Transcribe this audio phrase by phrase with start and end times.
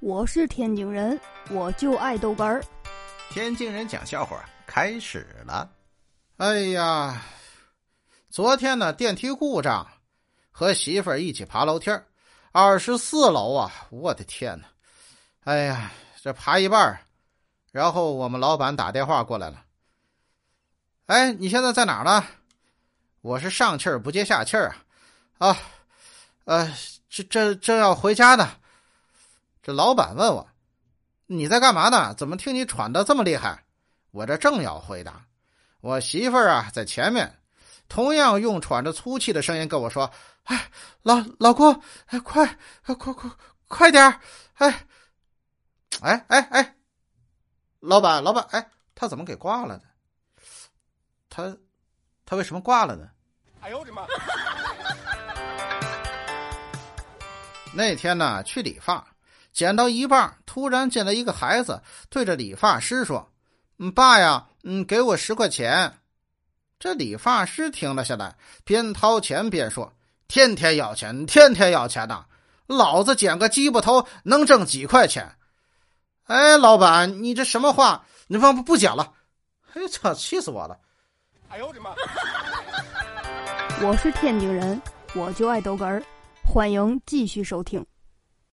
[0.00, 1.20] 我是天津人，
[1.50, 2.62] 我就爱豆干儿。
[3.30, 5.68] 天津人讲笑话开始了。
[6.36, 7.20] 哎呀，
[8.30, 9.84] 昨天呢电梯故障，
[10.52, 11.90] 和媳妇儿一起爬楼梯
[12.52, 13.72] 二十四楼啊！
[13.90, 14.68] 我的天哪！
[15.42, 15.90] 哎呀，
[16.22, 17.00] 这爬一半儿
[17.72, 19.64] 然后我们老板打电话过来了。
[21.06, 22.24] 哎，你现在在哪儿呢？
[23.20, 24.72] 我是上气儿不接下气儿
[25.38, 25.48] 啊！
[25.48, 25.58] 啊，
[26.44, 26.74] 呃，
[27.10, 28.48] 这这正要回家呢。
[29.68, 30.48] 这老板问我
[31.28, 32.14] ：“你在干嘛呢？
[32.14, 33.66] 怎么听你喘的这么厉害？”
[34.12, 35.26] 我这正要回答，
[35.82, 37.38] 我媳妇儿啊在前面，
[37.86, 40.10] 同样用喘着粗气的声音跟我说
[40.44, 40.70] ：“哎，
[41.02, 42.46] 老老公，哎，快，
[42.82, 43.30] 快快快
[43.68, 44.02] 快点
[44.54, 44.86] 哎，
[46.00, 46.76] 哎哎哎，
[47.80, 49.82] 老板老板，哎，他怎么给挂了呢？
[51.28, 51.54] 他
[52.24, 53.06] 他为什么挂了呢？”
[53.60, 54.06] 哎呦我的妈！
[57.74, 59.06] 那天呢，去理发。
[59.58, 63.28] 剪到一半，突然进来一个孩子，对着理发师说
[63.80, 65.98] ：“嗯，爸呀，嗯，给我十块钱。”
[66.78, 69.92] 这理发师停了下来，边掏钱边说
[70.28, 72.26] ：“天天要钱，天天要钱呐！
[72.68, 75.28] 老子剪个鸡巴头能挣几块钱？”
[76.26, 78.04] 哎，老板，你这什么话？
[78.28, 79.12] 你不不剪了？
[79.74, 80.78] 哎，操，气死我了！
[81.48, 81.90] 哎呦我的妈！
[83.82, 84.80] 我是天津人，
[85.16, 86.00] 我就爱逗哏儿，
[86.44, 87.84] 欢迎继续收听。